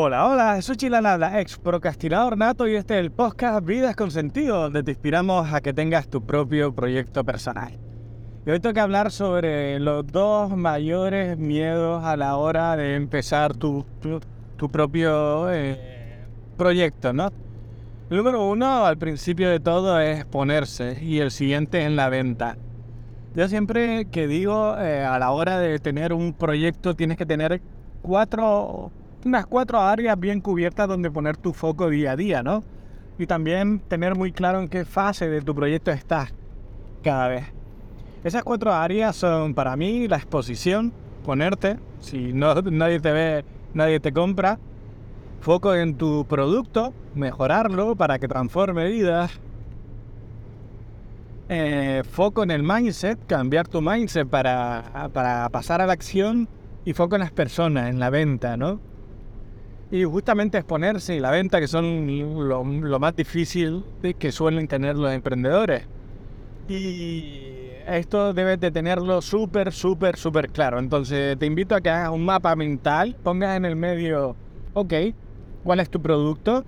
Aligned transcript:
Hola, 0.00 0.28
hola, 0.28 0.62
soy 0.62 0.76
Chilanada, 0.76 1.40
ex 1.40 1.58
procrastinador 1.58 2.38
nato 2.38 2.68
y 2.68 2.76
este 2.76 2.94
es 2.94 3.00
el 3.00 3.10
podcast 3.10 3.66
Vidas 3.66 3.96
con 3.96 4.12
Sentido, 4.12 4.62
donde 4.62 4.84
te 4.84 4.92
inspiramos 4.92 5.52
a 5.52 5.60
que 5.60 5.72
tengas 5.72 6.06
tu 6.06 6.24
propio 6.24 6.72
proyecto 6.72 7.24
personal. 7.24 7.76
Y 8.46 8.50
hoy 8.52 8.60
que 8.60 8.78
hablar 8.78 9.10
sobre 9.10 9.80
los 9.80 10.06
dos 10.06 10.56
mayores 10.56 11.36
miedos 11.36 12.04
a 12.04 12.16
la 12.16 12.36
hora 12.36 12.76
de 12.76 12.94
empezar 12.94 13.56
tu, 13.56 13.84
tu, 14.56 14.70
propio 14.70 15.50
eh, 15.50 16.24
proyecto, 16.56 17.12
¿no? 17.12 17.32
El 18.08 18.18
número 18.18 18.48
uno, 18.48 18.86
al 18.86 18.98
principio 18.98 19.50
de 19.50 19.58
todo, 19.58 19.98
es 19.98 20.24
ponerse 20.26 21.02
y 21.02 21.18
el 21.18 21.32
siguiente 21.32 21.84
es 21.84 21.90
la 21.90 22.08
venta. 22.08 22.56
Yo 23.34 23.48
siempre 23.48 24.04
que 24.04 24.28
digo, 24.28 24.78
eh, 24.78 25.04
a 25.04 25.18
la 25.18 25.32
hora 25.32 25.58
de 25.58 25.80
tener 25.80 26.12
un 26.12 26.34
proyecto, 26.34 26.94
tienes 26.94 27.16
que 27.16 27.26
tener 27.26 27.60
cuatro 28.00 28.92
unas 29.28 29.46
cuatro 29.46 29.78
áreas 29.80 30.18
bien 30.18 30.40
cubiertas 30.40 30.88
donde 30.88 31.10
poner 31.10 31.36
tu 31.36 31.52
foco 31.52 31.90
día 31.90 32.12
a 32.12 32.16
día, 32.16 32.42
¿no? 32.42 32.64
Y 33.18 33.26
también 33.26 33.80
tener 33.80 34.16
muy 34.16 34.32
claro 34.32 34.60
en 34.60 34.68
qué 34.68 34.84
fase 34.84 35.28
de 35.28 35.42
tu 35.42 35.54
proyecto 35.54 35.90
estás 35.90 36.32
cada 37.02 37.28
vez. 37.28 37.44
Esas 38.24 38.42
cuatro 38.42 38.72
áreas 38.72 39.14
son 39.14 39.54
para 39.54 39.76
mí 39.76 40.08
la 40.08 40.16
exposición, 40.16 40.92
ponerte, 41.24 41.78
si 42.00 42.32
no, 42.32 42.54
nadie 42.62 43.00
te 43.00 43.12
ve, 43.12 43.44
nadie 43.74 44.00
te 44.00 44.12
compra. 44.12 44.58
Foco 45.40 45.74
en 45.74 45.94
tu 45.94 46.24
producto, 46.26 46.94
mejorarlo 47.14 47.96
para 47.96 48.18
que 48.18 48.28
transforme 48.28 48.88
vidas. 48.88 49.38
Eh, 51.50 52.02
foco 52.10 52.42
en 52.42 52.50
el 52.50 52.62
mindset, 52.62 53.18
cambiar 53.26 53.68
tu 53.68 53.80
mindset 53.80 54.26
para, 54.26 55.10
para 55.12 55.48
pasar 55.50 55.80
a 55.80 55.86
la 55.86 55.92
acción. 55.92 56.48
Y 56.84 56.94
foco 56.94 57.16
en 57.16 57.20
las 57.20 57.32
personas, 57.32 57.90
en 57.90 58.00
la 58.00 58.08
venta, 58.08 58.56
¿no? 58.56 58.87
Y 59.90 60.04
justamente 60.04 60.58
exponerse 60.58 61.16
y 61.16 61.20
la 61.20 61.30
venta, 61.30 61.60
que 61.60 61.68
son 61.68 62.48
lo, 62.48 62.64
más 62.64 63.16
difícil 63.16 63.84
que 64.18 64.32
suelen 64.32 64.68
tener 64.68 64.96
los 64.96 65.10
emprendedores. 65.12 65.84
Y 66.68 67.70
esto 67.86 68.34
debes 68.34 68.60
de 68.60 68.70
tenerlo 68.70 69.22
súper, 69.22 69.72
súper, 69.72 70.16
súper 70.16 70.50
claro. 70.50 70.78
Entonces 70.78 71.38
te 71.38 71.46
invito 71.46 71.74
a 71.74 71.80
que 71.80 71.88
hagas 71.88 72.10
un 72.10 72.24
mapa 72.24 72.54
mental, 72.54 73.16
pongas 73.22 73.56
en 73.56 73.64
el 73.64 73.76
medio, 73.76 74.36
ok, 74.74 74.92
¿cuál 75.64 75.80
es 75.80 75.88
tu 75.88 76.00
producto? 76.00 76.64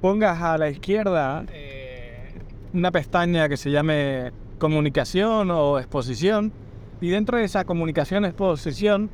pongas 0.00 0.42
a 0.42 0.56
la 0.56 0.70
izquierda 0.70 1.44
eh, 1.52 2.32
una 2.72 2.90
pestaña 2.90 3.48
que 3.48 3.58
se 3.58 3.70
llame 3.70 4.32
comunicación 4.58 5.50
o 5.50 5.78
exposición. 5.78 6.52
Y 7.00 7.10
dentro 7.10 7.36
de 7.36 7.44
esa 7.44 7.64
comunicación, 7.64 8.24
exposición, 8.24 9.10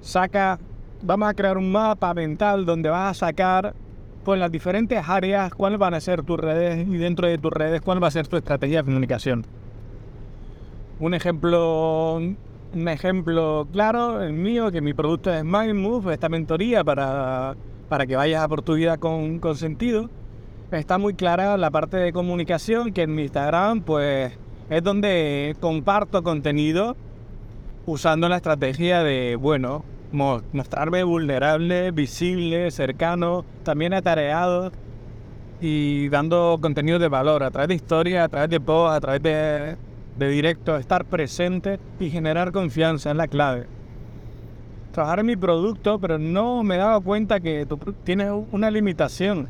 saca 0.00 0.58
vamos 1.02 1.28
a 1.28 1.34
crear 1.34 1.58
un 1.58 1.70
mapa 1.70 2.14
mental 2.14 2.64
donde 2.64 2.88
vas 2.88 3.10
a 3.10 3.26
sacar 3.26 3.74
pues 4.24 4.38
las 4.38 4.52
diferentes 4.52 5.02
áreas 5.08 5.52
cuáles 5.52 5.78
van 5.78 5.94
a 5.94 6.00
ser 6.00 6.22
tus 6.22 6.38
redes 6.38 6.86
y 6.86 6.96
dentro 6.96 7.26
de 7.26 7.38
tus 7.38 7.52
redes 7.52 7.80
cuál 7.80 8.02
va 8.02 8.08
a 8.08 8.10
ser 8.10 8.28
tu 8.28 8.36
estrategia 8.36 8.78
de 8.78 8.84
comunicación. 8.84 9.44
Un 11.00 11.14
ejemplo, 11.14 12.14
un 12.14 12.88
ejemplo 12.88 13.66
claro, 13.72 14.22
el 14.22 14.32
mío, 14.32 14.70
que 14.70 14.80
mi 14.80 14.94
producto 14.94 15.32
es 15.32 15.42
MindMove, 15.44 16.14
esta 16.14 16.28
mentoría 16.28 16.84
para, 16.84 17.56
para 17.88 18.06
que 18.06 18.14
vayas 18.14 18.42
a 18.42 18.48
por 18.48 18.62
tu 18.62 18.74
vida 18.74 18.98
con, 18.98 19.40
con 19.40 19.56
sentido. 19.56 20.08
Está 20.70 20.98
muy 20.98 21.14
clara 21.14 21.56
la 21.56 21.70
parte 21.70 21.96
de 21.96 22.12
comunicación 22.12 22.92
que 22.92 23.02
en 23.02 23.14
mi 23.14 23.22
Instagram 23.22 23.82
pues 23.82 24.32
es 24.70 24.82
donde 24.82 25.56
comparto 25.60 26.22
contenido 26.22 26.96
usando 27.84 28.28
la 28.28 28.36
estrategia 28.36 29.02
de, 29.02 29.36
bueno, 29.36 29.84
mostrarme 30.12 31.02
vulnerable, 31.04 31.90
visible, 31.90 32.70
cercano, 32.70 33.44
también 33.62 33.94
atareado 33.94 34.72
y 35.60 36.08
dando 36.08 36.58
contenido 36.60 36.98
de 36.98 37.08
valor 37.08 37.42
a 37.42 37.50
través 37.50 37.68
de 37.68 37.74
historia, 37.74 38.24
a 38.24 38.28
través 38.28 38.50
de 38.50 38.60
posts, 38.60 38.96
a 38.96 39.00
través 39.00 39.22
de, 39.22 39.76
de 40.18 40.28
directo, 40.28 40.76
estar 40.76 41.04
presente 41.04 41.78
y 41.98 42.10
generar 42.10 42.52
confianza 42.52 43.10
es 43.10 43.16
la 43.16 43.28
clave. 43.28 43.66
Trabajar 44.92 45.20
en 45.20 45.26
mi 45.26 45.36
producto, 45.36 45.98
pero 45.98 46.18
no 46.18 46.62
me 46.62 46.76
dado 46.76 47.00
cuenta 47.00 47.40
que 47.40 47.64
tú 47.64 47.78
tienes 48.04 48.30
una 48.50 48.70
limitación. 48.70 49.48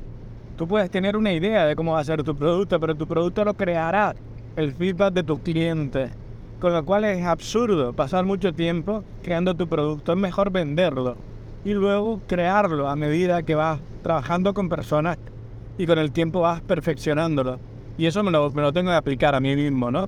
Tú 0.57 0.69
puedes 0.69 0.91
tener 0.91 1.17
una 1.17 1.33
idea 1.33 1.67
de 1.67 1.75
cómo 1.75 1.93
va 1.93 2.01
a 2.01 2.05
ser 2.05 2.23
tu 2.23 2.37
producto, 2.37 2.79
pero 2.79 2.95
tu 2.95 3.07
producto 3.07 3.45
lo 3.45 3.55
creará 3.55 4.15
el 4.55 4.73
feedback 4.73 5.15
de 5.15 5.23
tu 5.23 5.41
cliente 5.41 6.22
con 6.63 6.73
lo 6.73 6.85
cual 6.85 7.05
es 7.05 7.27
absurdo 7.27 7.93
pasar 7.93 8.25
mucho 8.25 8.53
tiempo 8.53 9.03
creando 9.25 9.57
tu 9.57 9.67
producto. 9.67 10.13
Es 10.13 10.19
mejor 10.19 10.53
venderlo 10.53 11.17
y 11.65 11.73
luego 11.75 12.21
crearlo 12.29 12.89
a 12.89 12.95
medida 12.95 13.43
que 13.43 13.57
vas 13.57 13.81
trabajando 14.05 14.55
con 14.55 14.69
personas 14.69 15.19
y 15.77 15.87
con 15.89 15.99
el 15.99 16.13
tiempo 16.13 16.43
vas 16.43 16.61
perfeccionándolo. 16.61 17.59
Y 17.99 18.07
eso 18.07 18.23
me 18.23 18.31
lo, 18.31 18.49
me 18.53 18.71
tengo 18.71 18.93
que 18.93 18.97
aplicar 18.97 19.35
a 19.35 19.41
mí 19.41 19.57
mismo, 19.57 19.91
¿no? 19.91 20.07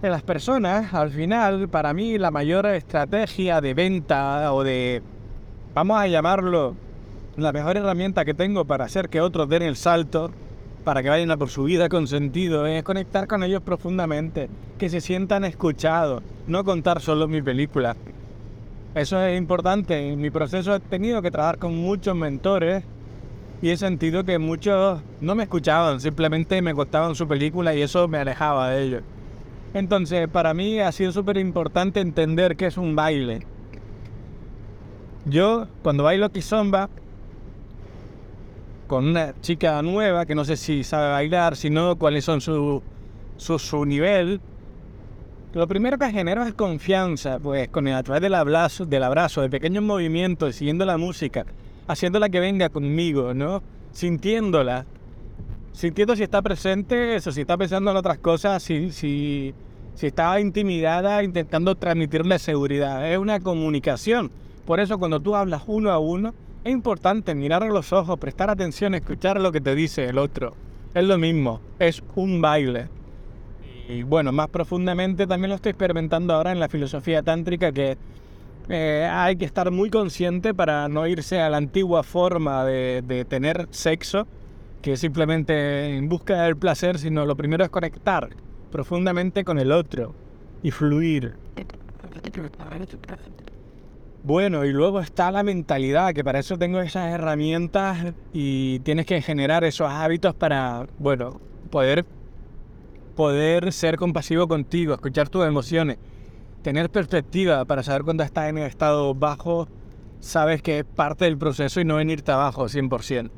De 0.00 0.08
las 0.08 0.22
personas, 0.22 0.94
al 0.94 1.10
final, 1.10 1.68
para 1.68 1.92
mí 1.92 2.16
la 2.16 2.30
mayor 2.30 2.64
estrategia 2.64 3.60
de 3.60 3.74
venta 3.74 4.50
o 4.54 4.64
de, 4.64 5.02
vamos 5.74 6.00
a 6.00 6.06
llamarlo, 6.06 6.74
la 7.36 7.52
mejor 7.52 7.76
herramienta 7.76 8.24
que 8.24 8.32
tengo 8.32 8.64
para 8.64 8.86
hacer 8.86 9.10
que 9.10 9.20
otros 9.20 9.46
den 9.50 9.60
el 9.60 9.76
salto 9.76 10.30
para 10.84 11.02
que 11.02 11.08
vayan 11.08 11.30
a 11.30 11.36
por 11.36 11.48
su 11.48 11.64
vida 11.64 11.88
con 11.88 12.06
sentido, 12.06 12.66
es 12.66 12.82
conectar 12.82 13.26
con 13.26 13.42
ellos 13.42 13.62
profundamente, 13.62 14.48
que 14.78 14.88
se 14.88 15.00
sientan 15.00 15.44
escuchados, 15.44 16.22
no 16.46 16.64
contar 16.64 17.00
solo 17.00 17.28
mi 17.28 17.40
película. 17.42 17.96
Eso 18.94 19.20
es 19.22 19.38
importante. 19.38 20.12
En 20.12 20.20
mi 20.20 20.30
proceso 20.30 20.74
he 20.74 20.80
tenido 20.80 21.22
que 21.22 21.30
trabajar 21.30 21.58
con 21.58 21.76
muchos 21.76 22.14
mentores 22.14 22.84
y 23.62 23.70
he 23.70 23.76
sentido 23.76 24.24
que 24.24 24.38
muchos 24.38 25.00
no 25.20 25.34
me 25.34 25.44
escuchaban, 25.44 26.00
simplemente 26.00 26.60
me 26.60 26.74
contaban 26.74 27.14
su 27.14 27.26
película 27.28 27.74
y 27.74 27.82
eso 27.82 28.08
me 28.08 28.18
alejaba 28.18 28.70
de 28.70 28.82
ellos. 28.82 29.02
Entonces, 29.72 30.28
para 30.28 30.52
mí 30.52 30.80
ha 30.80 30.92
sido 30.92 31.12
súper 31.12 31.38
importante 31.38 32.00
entender 32.00 32.56
qué 32.56 32.66
es 32.66 32.76
un 32.76 32.94
baile. 32.94 33.46
Yo, 35.24 35.68
cuando 35.82 36.02
bailo 36.02 36.28
kizomba, 36.30 36.90
con 38.92 39.06
una 39.06 39.32
chica 39.40 39.80
nueva 39.80 40.26
que 40.26 40.34
no 40.34 40.44
sé 40.44 40.54
si 40.58 40.84
sabe 40.84 41.12
bailar, 41.12 41.56
sino 41.56 41.96
cuáles 41.96 42.26
son 42.26 42.42
su, 42.42 42.82
su, 43.38 43.86
nivel. 43.86 44.38
Lo 45.54 45.66
primero 45.66 45.96
que 45.96 46.10
genero 46.10 46.42
es 46.42 46.52
confianza, 46.52 47.38
pues 47.38 47.68
con 47.68 47.88
el, 47.88 47.94
a 47.94 48.02
través 48.02 48.20
del 48.20 48.34
abrazo, 48.34 48.84
del 48.84 49.02
abrazo, 49.02 49.40
de 49.40 49.48
pequeños 49.48 49.82
movimientos, 49.82 50.56
siguiendo 50.56 50.84
la 50.84 50.98
música, 50.98 51.46
haciéndola 51.88 52.28
que 52.28 52.38
venga 52.38 52.68
conmigo, 52.68 53.32
¿no? 53.32 53.62
Sintiéndola, 53.92 54.84
sintiendo 55.72 56.14
si 56.14 56.24
está 56.24 56.42
presente, 56.42 57.18
si 57.18 57.40
está 57.40 57.56
pensando 57.56 57.92
en 57.92 57.96
otras 57.96 58.18
cosas, 58.18 58.62
si, 58.62 58.92
si, 58.92 59.54
si 59.94 60.06
está 60.08 60.38
intimidada, 60.38 61.22
intentando 61.22 61.76
transmitirle 61.76 62.38
seguridad. 62.38 63.10
Es 63.10 63.16
una 63.16 63.40
comunicación. 63.40 64.30
Por 64.66 64.80
eso 64.80 64.98
cuando 64.98 65.18
tú 65.18 65.34
hablas 65.34 65.62
uno 65.66 65.90
a 65.90 65.98
uno, 65.98 66.34
es 66.64 66.72
importante 66.72 67.34
mirar 67.34 67.62
a 67.62 67.66
los 67.66 67.92
ojos, 67.92 68.18
prestar 68.18 68.48
atención, 68.50 68.94
escuchar 68.94 69.40
lo 69.40 69.50
que 69.50 69.60
te 69.60 69.74
dice 69.74 70.04
el 70.04 70.18
otro. 70.18 70.54
Es 70.94 71.04
lo 71.04 71.18
mismo, 71.18 71.60
es 71.78 72.02
un 72.14 72.40
baile. 72.40 72.88
Y 73.88 74.04
bueno, 74.04 74.30
más 74.30 74.48
profundamente 74.48 75.26
también 75.26 75.50
lo 75.50 75.56
estoy 75.56 75.70
experimentando 75.70 76.34
ahora 76.34 76.52
en 76.52 76.60
la 76.60 76.68
filosofía 76.68 77.22
tántrica 77.22 77.72
que 77.72 77.96
eh, 78.68 79.08
hay 79.10 79.36
que 79.36 79.44
estar 79.44 79.70
muy 79.72 79.90
consciente 79.90 80.54
para 80.54 80.88
no 80.88 81.06
irse 81.06 81.40
a 81.40 81.50
la 81.50 81.56
antigua 81.56 82.04
forma 82.04 82.64
de, 82.64 83.02
de 83.04 83.24
tener 83.24 83.66
sexo, 83.70 84.28
que 84.82 84.92
es 84.92 85.00
simplemente 85.00 85.96
en 85.96 86.08
busca 86.08 86.44
del 86.44 86.56
placer, 86.56 86.98
sino 86.98 87.26
lo 87.26 87.34
primero 87.34 87.64
es 87.64 87.70
conectar 87.70 88.28
profundamente 88.70 89.44
con 89.44 89.58
el 89.58 89.72
otro 89.72 90.14
y 90.62 90.70
fluir. 90.70 91.34
Bueno, 94.24 94.64
y 94.64 94.72
luego 94.72 95.00
está 95.00 95.32
la 95.32 95.42
mentalidad, 95.42 96.14
que 96.14 96.22
para 96.22 96.38
eso 96.38 96.56
tengo 96.56 96.80
esas 96.80 97.12
herramientas 97.12 98.14
y 98.32 98.78
tienes 98.80 99.04
que 99.04 99.20
generar 99.20 99.64
esos 99.64 99.90
hábitos 99.90 100.32
para, 100.32 100.86
bueno, 101.00 101.40
poder, 101.70 102.06
poder 103.16 103.72
ser 103.72 103.96
compasivo 103.96 104.46
contigo, 104.46 104.94
escuchar 104.94 105.28
tus 105.28 105.44
emociones, 105.44 105.98
tener 106.62 106.88
perspectiva 106.88 107.64
para 107.64 107.82
saber 107.82 108.04
cuando 108.04 108.22
estás 108.22 108.48
en 108.48 108.58
el 108.58 108.66
estado 108.68 109.12
bajo, 109.12 109.66
sabes 110.20 110.62
que 110.62 110.78
es 110.78 110.84
parte 110.84 111.24
del 111.24 111.36
proceso 111.36 111.80
y 111.80 111.84
no 111.84 111.96
venirte 111.96 112.30
abajo 112.30 112.66
100%. 112.66 113.28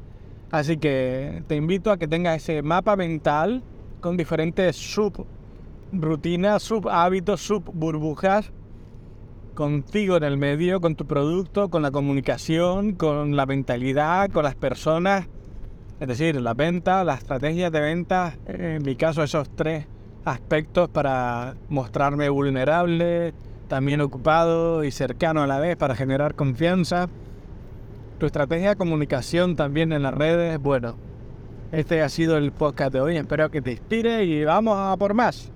Así 0.50 0.76
que 0.76 1.42
te 1.46 1.56
invito 1.56 1.92
a 1.92 1.96
que 1.96 2.08
tengas 2.08 2.36
ese 2.36 2.60
mapa 2.60 2.94
mental 2.94 3.62
con 4.02 4.18
diferentes 4.18 4.76
sub 4.76 5.26
rutinas, 5.92 6.62
sub 6.62 6.90
hábitos, 6.90 7.40
sub 7.40 7.64
burbujas 7.72 8.52
contigo 9.54 10.16
en 10.16 10.24
el 10.24 10.36
medio, 10.36 10.80
con 10.80 10.96
tu 10.96 11.06
producto, 11.06 11.68
con 11.70 11.82
la 11.82 11.90
comunicación, 11.90 12.92
con 12.92 13.36
la 13.36 13.46
mentalidad, 13.46 14.30
con 14.30 14.44
las 14.44 14.54
personas. 14.54 15.26
Es 16.00 16.08
decir, 16.08 16.40
la 16.40 16.54
venta, 16.54 17.04
la 17.04 17.14
estrategia 17.14 17.70
de 17.70 17.80
venta, 17.80 18.36
en 18.46 18.82
mi 18.82 18.96
caso 18.96 19.22
esos 19.22 19.48
tres 19.54 19.86
aspectos 20.24 20.88
para 20.88 21.54
mostrarme 21.68 22.28
vulnerable, 22.28 23.32
también 23.68 24.00
ocupado 24.00 24.84
y 24.84 24.90
cercano 24.90 25.42
a 25.42 25.46
la 25.46 25.60
vez 25.60 25.76
para 25.76 25.94
generar 25.94 26.34
confianza. 26.34 27.08
Tu 28.18 28.26
estrategia 28.26 28.70
de 28.70 28.76
comunicación 28.76 29.56
también 29.56 29.92
en 29.92 30.02
las 30.02 30.14
redes. 30.14 30.58
Bueno, 30.58 30.96
este 31.72 32.02
ha 32.02 32.08
sido 32.08 32.36
el 32.36 32.52
podcast 32.52 32.92
de 32.92 33.00
hoy. 33.00 33.16
Espero 33.16 33.50
que 33.50 33.62
te 33.62 33.72
inspire 33.72 34.24
y 34.24 34.44
vamos 34.44 34.76
a 34.78 34.96
por 34.96 35.14
más. 35.14 35.53